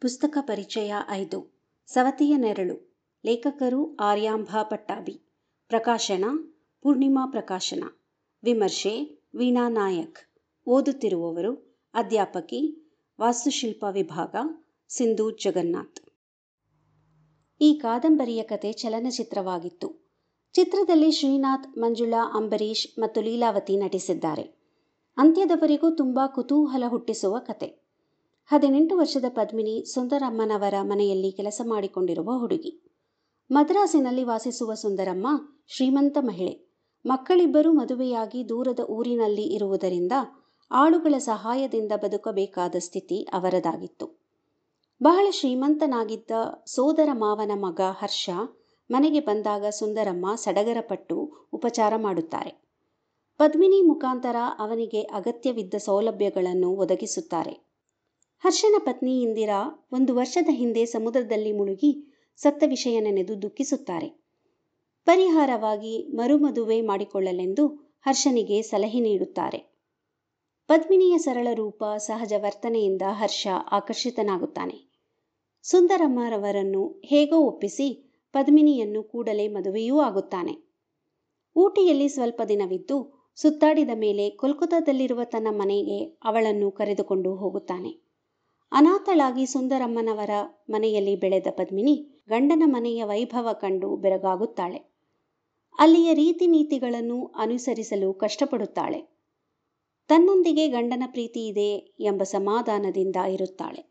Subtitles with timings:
[0.00, 1.60] ಪುಸ್ತಕ ಪರಿಚಯ ಐದು.
[1.86, 2.98] ಸವತಿಯ ನೆರಳು.
[3.26, 5.20] ಲೇಖಕರು ಆರ್ಯಾಂಬ ಪಟ್ಟಾಭಿ.
[5.68, 6.24] ಪ್ರಕಾಶನ,
[6.82, 7.82] ಪೂರ್ಣಿಮಾ ಪ್ರಕಾಶನ.
[8.44, 10.18] ವಿಮರ್ಶೆ, ವೀಣಾ ನಾಯಕ್.
[10.66, 14.36] ಓದುತ್ತಿರುವವರು ಅಧ್ಯಾಪಕಿ, ವಾಸ್ತುಶಿಲ್ಪ ವಿಭಾಗ,
[14.88, 16.00] ಸಿಂಧು ಜಗನ್ನಾಥ್.
[17.60, 20.16] ಈ ಕಾದಂಬರಿಯ ಕತೆ ಚಲನಚಿತ್ರವಾಗಿತ್ತು.
[20.52, 24.42] ಚಿತ್ರದಲ್ಲಿ ಶ್ರೀನಾಥ್, ಮಂಜುಳಾ, ಅಂಬರೀಷ್ ಮತ್ತು ಲೀಲಾವತಿ ನಟಿಸಿದ್ದಾರೆ.
[25.16, 27.87] ಅಂತ್ಯದವರೆಗೂ ತುಂಬಾ ಕುತೂಹಲ ಹುಟ್ಟಿಸುವ ಕತೆ.
[28.50, 32.82] ಹದಿನೆಂಟು ವರ್ಷದ ಪದ್ಮಿನಿ ಸುಂದರಮ್ಮನವರ ಮನೆಯಲ್ಲಿ ಕೆಲಸ ಮಾಡಿಕೊಂಡಿರುವ ಹುಡುಗಿ.
[33.50, 35.26] ಮದ್ರಾಸಿನಲ್ಲಿ ವಾಸಿಸುವ ಸುಂದರಮ್ಮ
[35.66, 36.70] ಶ್ರೀಮಂತ ಮಹಿಳೆ.
[37.06, 40.12] ಮಕ್ಕಳಿಬ್ಬರೂ ಮದುವೆಯಾಗಿ ದೂರದ ಊರಿನಲ್ಲಿ ಇರುವುದರಿಂದ
[40.70, 44.28] ಆಳುಗಳ ಸಹಾಯದಿಂದ ಬದುಕಬೇಕಾದ ಸ್ಥಿತಿ ಅವರದಾಗಿತ್ತು.
[45.02, 46.30] ಬಹಳ ಶ್ರೀಮಂತನಾಗಿದ್ದ
[46.66, 48.30] ಸೋದರ ಮಾವನ ಮಗ ಹರ್ಷ
[48.90, 52.62] ಮನೆಗೆ ಬಂದಾಗ ಸುಂದರಮ್ಮ ಸಡಗರಪಟ್ಟು ಉಪಚಾರ ಮಾಡುತ್ತಾರೆ.
[53.38, 57.67] ಪದ್ಮಿನಿ ಮುಖಾಂತರ ಅವನಿಗೆ ಅಗತ್ಯವಿದ್ದ ಸೌಲಭ್ಯಗಳನ್ನು ಒದಗಿಸುತ್ತಾರೆ.
[58.44, 64.08] ಹರ್ಷನ ಪತ್ನಿ ಇಂದಿರಾ ಒಂದು ವರ್ಷದ ಹಿಂದೆ ಸಮುದ್ರದಲ್ಲಿ ಮುಳುಗಿ ಸತ್ತ ವಿಷಯ ನೆನೆದು ದುಃಖಿಸುತ್ತಾರೆ.
[65.06, 67.66] ಪರಿಹಾರವಾಗಿ ಮರುಮದುವೆ ಮಾಡಿಕೊಳ್ಳಲೆಂದು
[68.00, 69.58] ಹರ್ಷನಿಗೆ ಸಲಹೆ ನೀಡುತ್ತಾರೆ.
[70.68, 74.90] ಪದ್ಮಿನಿಯ ಸರಳ ರೂಪ ಸಹಜ ವರ್ತನೆಯಿಂದ ಹರ್ಷ ಆಕರ್ಷಿತನಾಗುತ್ತಾನೆ.
[75.62, 80.54] ಸುಂದರಮ್ಮರವರನ್ನು ಹೇಗೋ ಒಪ್ಪಿಸಿ ಪದ್ಮಿನಿಯನ್ನು ಕೂಡಲೇ ಮದುವೆಯೂ ಆಗುತ್ತಾನೆ.
[81.56, 88.07] ಊಟಿಯಲ್ಲಿ ಸ್ವಲ್ಪ ದಿನವಿದ್ದು ಸುತ್ತಾಡಿದ ಮೇಲೆ ಕೋಲ್ಕತ್ತಾದಲ್ಲಿರುವ ತನ್ನ ಮನೆಗೆ ಅವಳನ್ನು ಕರೆದುಕೊಂಡು ಹೋಗುತ್ತಾನೆ.
[88.72, 90.30] ಅನಾಥಳಾಗಿ ಸುಂದರಮ್ಮನವರ
[90.70, 91.94] ಮನೆಯಲ್ಲಿ ಬೆಳೆದ ಪದ್ಮಿನಿ
[92.28, 94.80] ಗಂಡನ ಮನೆಯ ವೈಭವ ಕಂಡು ಬೆರಗಾಗುತ್ತಾಳೆ.
[95.78, 99.00] ಅಲ್ಲಿಯ ರೀತಿ ನೀತಿಗಳನ್ನು ಅನುಸರಿಸಲು ಕಷ್ಟಪಡುತ್ತಾಳೆ.
[100.10, 103.82] ತನ್ನೊಂದಿಗೆ ಗಂಡನ ಪ್ರೀತಿ ಇದೆ ಎಂಬ ಸಮಾಧಾನದಿಂದ ಇರುತ್ತಾಳೆ.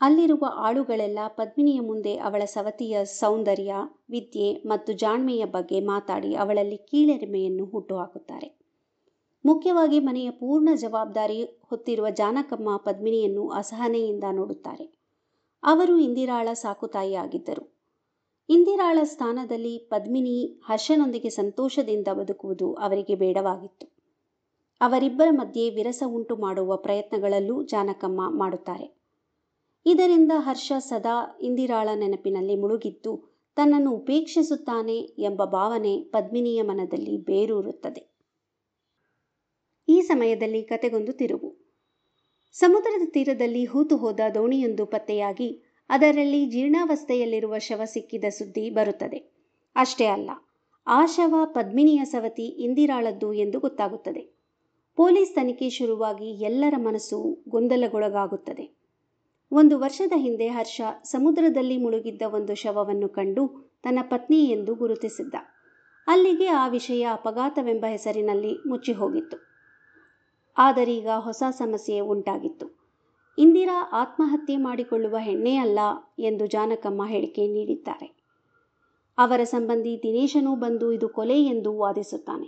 [0.00, 3.74] ಅಲ್ಲಿರುವ ಆಳುಗಳೆಲ್ಲ ಪದ್ಮಿನಿಯ ಮುಂದೆ ಅವಳ ಸವತಿಯ ಸೌಂದರ್ಯ,
[4.10, 8.65] ವಿದ್ಯೆ ಮತ್ತು ಜಾಣ್ಮೆಯ ಬಗ್ಗೆ ಮಾತಾಡಿ ಅವಳಲ್ಲಿ ಕೀಳರಿಮೆಯನ್ನು ಹುಟ್ಟುಹಾಕುತ್ತಾರೆ
[9.46, 14.98] ಮುಖ್ಯವಾಗಿ ಮನೆಯ ಪೂರ್ಣ ಜವಾಬ್ದಾರಿ ಹೊತ್ತಿರುವ ಜಾನಕಮ್ಮ ಪದ್ಮಿನಿಯನ್ನು ಅಸಹನೆಯಿಂದ ನೋಡುತ್ತಾರೆ.
[15.62, 17.76] ಅವರು ಇಂದಿರಾಳ ಸಾಕುತಾಯಿಯಾಗಿದ್ದರು.
[18.48, 23.86] ಇಂದಿರಾಳ ಸ್ಥಾನದಲ್ಲಿ ಪದ್ಮಿನಿ ಹರ್ಷನೊಂದಿಗೆ ಸಂತೋಷದಿಂದ ಬದುಕುವುದು ಅವರಿಗೆ ಬೇಡವಾಗಿತ್ತು.
[24.80, 28.96] ಅವರಿಬ್ಬರ ಮಧ್ಯೆ ವಿರಸ ಉಂಟು ಮಾಡುವ ಪ್ರಯತ್ನಗಳಲ್ಲೂ ಜಾನಕಮ್ಮ ಮಾಡುತ್ತಾರೆ.
[29.86, 38.15] ಇದರಿಂದ ಹರ್ಷ ಸದಾ ಇಂದಿರಾಳ ನೆನಪಿನಲ್ಲಿ ಮುಳುಗಿದ್ದು, ತನ್ನನ್ನು ಉಪೇಕ್ಷಿಸುತ್ತಾನೆ ಎಂಬ ಭಾವನೆ ಪದ್ಮಿನಿಯ ಮನದಲ್ಲಿ ಬೇರೂರುತ್ತದೆ.
[40.06, 41.50] ಸಮಯದಲ್ಲಿ ಕತೆಗೊಂದು ತಿರುವು.
[42.56, 45.48] ಸಮುದ್ರದ ತೀರದಲ್ಲಿ ಹೂತು ಹೋದ ದೋಣಿಯೊಂದು ಪತ್ತೆಯಾಗಿ
[45.90, 49.18] ಅದರಲ್ಲಿ ಜೀರ್ಣಾವಸ್ಥೆಯಲ್ಲಿರುವ ಶವ ಸಿಕ್ಕಿದ ಸುದ್ದಿ ಬರುತ್ತದೆ.
[49.76, 50.30] ಅಷ್ಟೇ ಅಲ್ಲ,
[50.86, 54.22] ಆ ಶವ ಪದ್ಮಿನಿಯ ಸವತಿ ಇಂದಿರಾಳದ್ದು ಎಂದು ಗೊತ್ತಾಗುತ್ತದೆ.
[54.98, 57.18] ಪೊಲೀಸ್ ತನಿಖೆ ಶುರುವಾಗಿ ಎಲ್ಲರ ಮನಸ್ಸು
[57.48, 58.66] ಗೊಂದಲಗೊಳಗಾಗುತ್ತದೆ
[59.52, 63.44] ಒಂದು ವರ್ಷದ ಹಿಂದೆ ಹರ್ಷ ಸಮುದ್ರದಲ್ಲಿ ಮುಳುಗಿದ್ದ ಒಂದು ಶವವನ್ನು ಕಂಡು
[63.82, 65.34] ತನ್ನ ಪತ್ನಿ ಎಂದು ಗುರುತಿಸಿದ್ದ.
[66.06, 69.36] ಅಲ್ಲಿಗೆ ಆ ವಿಷಯ ಅಪಘಾತವೆಂಬ ಹೆಸರಿನಲ್ಲಿ ಮುಚ್ಚಿ ಹೋಗಿತ್ತು
[70.58, 72.86] ಆದರೀಗ ಹೊಸ ಸಮಸ್ಯೆ ಉಂಟಾಗಿತ್ತು.
[73.38, 75.78] ಇಂದಿರಾ ಆತ್ಮಹತ್ಯೆ ಮಾಡಿಕೊಳ್ಳುವ ಹೆಣ್ಣೇ ಅಲ್ಲ
[76.18, 78.16] ಎಂದು ಜಾನಕಮ್ಮ ಹೇಳಿಕೆ ನೀಡಿದ್ದಾರೆ.
[79.18, 82.46] ಅವರ ಸಂಬಂಧಿ ದಿನೇಶನೂ ಬಂದು ಇದು ಕೊಲೆ ಎಂದು ವಾದಿಸುತ್ತಾನೆ.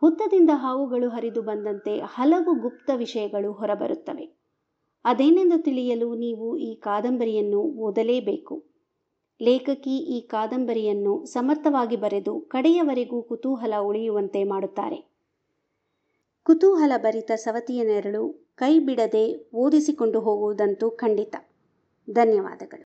[0.00, 4.38] ಹುತ್ತದಿಂದ ಹಾವುಗಳು ಹರಿದು ಬಂದಂತೆ ಹಲವು ಗುಪ್ತ ವಿಷಯಗಳು ಹೊರಬರುತ್ತವೆ.
[5.04, 8.64] ಅದೇನೆಂದು ತಿಳಿಯಲು ನೀವು ಈ ಕಾದಂಬರಿಯನ್ನು ಓದಲೇಬೇಕು.
[9.42, 15.17] ಲೇಖಕಿ ಈ ಕಾದಂಬರಿಯನ್ನು ಸಮರ್ಥವಾಗಿ ಬರೆದು ಕಡೆಯವರೆಗೂ ಕುತೂಹಲ ಉಳಿಯುವಂತೆ ಮಾಡುತ್ತಾರೆ.
[16.48, 21.36] ಕುತೂಹಲ ಭರಿತ ಸವತಿಯ ನೆರಳು ಕೈ ಬಿಡದೆ ಓದಿಸಿಕೊಂಡು ಹೋಗುವುದಂತೂ ಖಂಡಿತ.
[22.10, 22.87] ಧನ್ಯವಾದಗಳು.